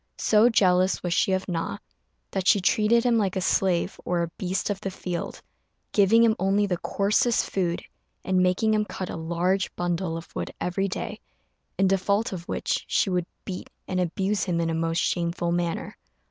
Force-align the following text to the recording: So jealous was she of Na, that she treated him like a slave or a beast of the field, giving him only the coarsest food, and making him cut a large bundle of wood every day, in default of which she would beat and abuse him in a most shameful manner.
So 0.17 0.49
jealous 0.49 1.03
was 1.03 1.13
she 1.13 1.31
of 1.31 1.47
Na, 1.47 1.77
that 2.31 2.47
she 2.47 2.59
treated 2.59 3.03
him 3.03 3.19
like 3.19 3.35
a 3.35 3.39
slave 3.39 4.01
or 4.03 4.23
a 4.23 4.31
beast 4.39 4.71
of 4.71 4.81
the 4.81 4.89
field, 4.89 5.43
giving 5.91 6.23
him 6.23 6.35
only 6.39 6.65
the 6.65 6.79
coarsest 6.79 7.47
food, 7.51 7.83
and 8.25 8.41
making 8.41 8.73
him 8.73 8.83
cut 8.83 9.11
a 9.11 9.15
large 9.15 9.71
bundle 9.75 10.17
of 10.17 10.33
wood 10.35 10.51
every 10.59 10.87
day, 10.87 11.19
in 11.77 11.85
default 11.87 12.33
of 12.33 12.47
which 12.47 12.83
she 12.87 13.11
would 13.11 13.27
beat 13.45 13.69
and 13.87 13.99
abuse 13.99 14.45
him 14.45 14.59
in 14.59 14.71
a 14.71 14.73
most 14.73 14.97
shameful 14.97 15.51
manner. 15.51 15.95